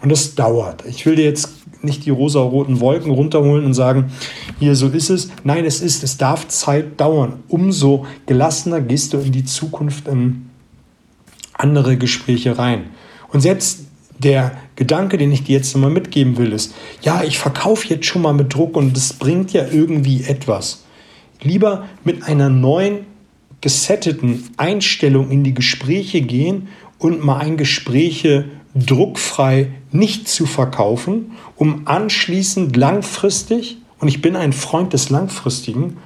Und 0.00 0.10
das 0.10 0.34
dauert. 0.34 0.84
Ich 0.86 1.06
will 1.06 1.16
dir 1.16 1.24
jetzt 1.24 1.50
nicht 1.82 2.04
die 2.04 2.10
rosa-roten 2.10 2.80
Wolken 2.80 3.10
runterholen 3.10 3.64
und 3.64 3.74
sagen, 3.74 4.12
hier 4.58 4.74
so 4.74 4.88
ist 4.88 5.10
es. 5.10 5.30
Nein, 5.44 5.64
es 5.64 5.80
ist, 5.80 6.02
es 6.02 6.16
darf 6.16 6.48
Zeit 6.48 7.00
dauern. 7.00 7.40
Umso 7.48 8.06
gelassener 8.26 8.80
gehst 8.80 9.12
du 9.12 9.18
in 9.18 9.32
die 9.32 9.44
Zukunft 9.44 10.08
in 10.08 10.50
andere 11.54 11.96
Gespräche 11.96 12.58
rein. 12.58 12.90
Und 13.32 13.40
selbst 13.40 13.86
der 14.18 14.52
Gedanke, 14.76 15.18
den 15.18 15.32
ich 15.32 15.44
dir 15.44 15.56
jetzt 15.56 15.74
nochmal 15.74 15.90
mitgeben 15.90 16.36
will, 16.36 16.52
ist, 16.52 16.74
ja, 17.02 17.22
ich 17.22 17.38
verkaufe 17.38 17.88
jetzt 17.88 18.06
schon 18.06 18.22
mal 18.22 18.32
mit 18.32 18.54
Druck 18.54 18.76
und 18.76 18.96
das 18.96 19.12
bringt 19.12 19.52
ja 19.52 19.66
irgendwie 19.70 20.24
etwas 20.24 20.86
lieber 21.42 21.88
mit 22.04 22.22
einer 22.24 22.48
neuen, 22.48 23.06
gesetteten 23.62 24.50
Einstellung 24.58 25.30
in 25.30 25.42
die 25.42 25.54
Gespräche 25.54 26.20
gehen 26.20 26.68
und 26.98 27.24
mal 27.24 27.38
ein 27.38 27.56
Gespräche 27.56 28.46
druckfrei 28.74 29.72
nicht 29.90 30.28
zu 30.28 30.46
verkaufen, 30.46 31.32
um 31.56 31.82
anschließend 31.86 32.76
langfristig, 32.76 33.78
und 33.98 34.08
ich 34.08 34.20
bin 34.20 34.36
ein 34.36 34.52
Freund 34.52 34.92
des 34.92 35.08
Langfristigen, 35.08 35.96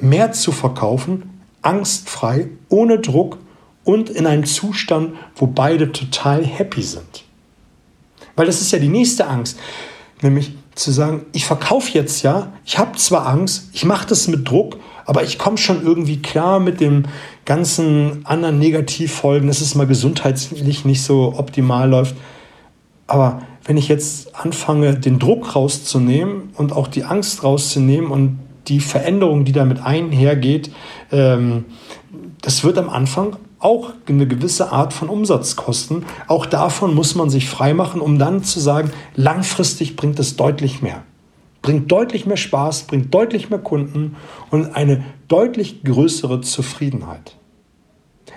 mehr 0.00 0.32
zu 0.32 0.52
verkaufen, 0.52 1.40
angstfrei, 1.62 2.48
ohne 2.68 3.00
Druck 3.00 3.38
und 3.84 4.10
in 4.10 4.26
einem 4.26 4.44
Zustand, 4.44 5.16
wo 5.34 5.46
beide 5.46 5.90
total 5.90 6.44
happy 6.44 6.82
sind. 6.82 7.24
Weil 8.36 8.46
das 8.46 8.60
ist 8.60 8.70
ja 8.70 8.78
die 8.78 8.88
nächste 8.88 9.26
Angst, 9.26 9.58
nämlich 10.22 10.52
zu 10.76 10.92
sagen, 10.92 11.26
ich 11.32 11.44
verkaufe 11.44 11.90
jetzt 11.92 12.22
ja, 12.22 12.52
ich 12.64 12.78
habe 12.78 12.96
zwar 12.96 13.26
Angst, 13.26 13.70
ich 13.72 13.84
mache 13.84 14.06
das 14.06 14.28
mit 14.28 14.48
Druck, 14.48 14.76
aber 15.08 15.22
ich 15.22 15.38
komme 15.38 15.56
schon 15.56 15.82
irgendwie 15.82 16.20
klar 16.20 16.60
mit 16.60 16.80
den 16.82 17.08
ganzen 17.46 18.26
anderen 18.26 18.58
Negativfolgen, 18.58 19.48
dass 19.48 19.62
es 19.62 19.74
mal 19.74 19.86
gesundheitlich 19.86 20.84
nicht 20.84 21.02
so 21.02 21.32
optimal 21.34 21.88
läuft. 21.88 22.14
Aber 23.06 23.40
wenn 23.64 23.78
ich 23.78 23.88
jetzt 23.88 24.36
anfange, 24.36 24.96
den 24.96 25.18
Druck 25.18 25.56
rauszunehmen 25.56 26.50
und 26.58 26.74
auch 26.74 26.88
die 26.88 27.04
Angst 27.04 27.42
rauszunehmen 27.42 28.10
und 28.10 28.38
die 28.66 28.80
Veränderung, 28.80 29.46
die 29.46 29.52
damit 29.52 29.82
einhergeht, 29.82 30.70
ähm, 31.10 31.64
das 32.42 32.62
wird 32.62 32.76
am 32.76 32.90
Anfang 32.90 33.36
auch 33.60 33.94
eine 34.06 34.28
gewisse 34.28 34.72
Art 34.72 34.92
von 34.92 35.08
Umsatzkosten. 35.08 36.04
Auch 36.26 36.44
davon 36.44 36.94
muss 36.94 37.14
man 37.14 37.30
sich 37.30 37.48
freimachen, 37.48 38.02
um 38.02 38.18
dann 38.18 38.44
zu 38.44 38.60
sagen, 38.60 38.90
langfristig 39.14 39.96
bringt 39.96 40.18
es 40.18 40.36
deutlich 40.36 40.82
mehr. 40.82 41.02
Bringt 41.68 41.92
deutlich 41.92 42.24
mehr 42.24 42.38
Spaß, 42.38 42.84
bringt 42.84 43.12
deutlich 43.12 43.50
mehr 43.50 43.58
Kunden 43.58 44.16
und 44.50 44.74
eine 44.74 45.04
deutlich 45.28 45.84
größere 45.84 46.40
Zufriedenheit. 46.40 47.36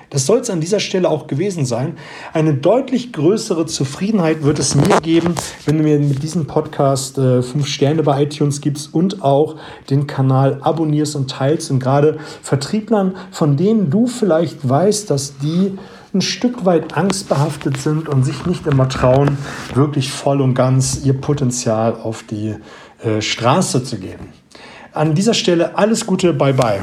Das 0.09 0.25
soll 0.25 0.39
es 0.39 0.49
an 0.49 0.59
dieser 0.59 0.81
Stelle 0.81 1.09
auch 1.09 1.27
gewesen 1.27 1.65
sein. 1.65 1.97
Eine 2.33 2.55
deutlich 2.55 3.13
größere 3.13 3.67
Zufriedenheit 3.67 4.43
wird 4.43 4.59
es 4.59 4.75
mir 4.75 4.99
geben, 4.99 5.35
wenn 5.65 5.77
du 5.77 5.83
mir 5.85 5.97
mit 5.99 6.21
diesem 6.21 6.45
Podcast 6.45 7.17
äh, 7.19 7.41
fünf 7.41 7.67
Sterne 7.67 8.03
bei 8.03 8.23
iTunes 8.23 8.59
gibst 8.59 8.93
und 8.93 9.23
auch 9.23 9.55
den 9.89 10.07
Kanal 10.07 10.59
abonnierst 10.61 11.15
und 11.15 11.31
teilst. 11.31 11.71
Und 11.71 11.79
gerade 11.79 12.17
Vertrieblern, 12.41 13.15
von 13.31 13.55
denen 13.55 13.89
du 13.89 14.07
vielleicht 14.07 14.67
weißt, 14.67 15.09
dass 15.09 15.37
die 15.37 15.77
ein 16.13 16.19
Stück 16.19 16.65
weit 16.65 16.97
angstbehaftet 16.97 17.77
sind 17.77 18.09
und 18.09 18.23
sich 18.23 18.45
nicht 18.45 18.67
immer 18.67 18.89
trauen, 18.89 19.37
wirklich 19.73 20.11
voll 20.11 20.41
und 20.41 20.53
ganz 20.53 21.05
ihr 21.05 21.13
Potenzial 21.13 21.93
auf 21.93 22.23
die 22.23 22.55
Straße 23.19 23.83
zu 23.83 23.97
geben. 23.97 24.29
An 24.93 25.15
dieser 25.15 25.33
Stelle 25.33 25.77
alles 25.77 26.05
Gute, 26.05 26.33
bye 26.33 26.53
bye. 26.53 26.81